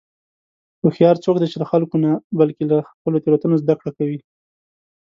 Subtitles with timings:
[0.81, 4.19] هوښیار څوک دی چې له خلکو نه، بلکې له خپلو تېروتنو زدهکړه کوي.